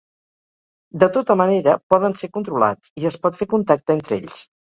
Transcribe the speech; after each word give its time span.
De 1.03 1.09
tota 1.17 1.35
manera, 1.41 1.75
poden 1.95 2.17
ser 2.21 2.31
controlats, 2.39 2.93
i 3.03 3.07
es 3.13 3.21
pot 3.27 3.39
fer 3.43 3.49
contacte 3.55 3.99
entre 3.99 4.19
ells. 4.21 4.43